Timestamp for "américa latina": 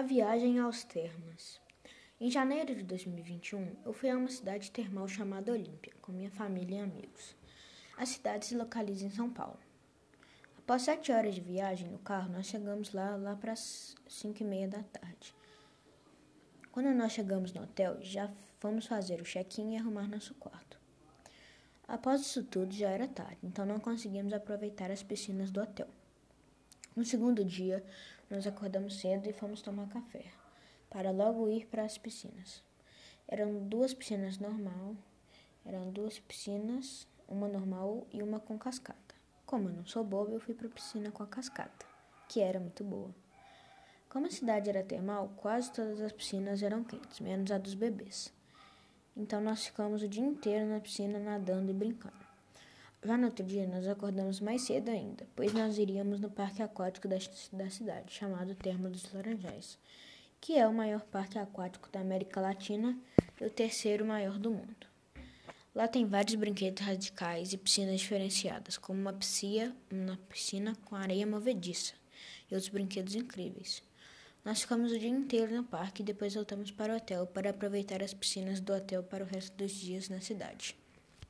62.00-62.98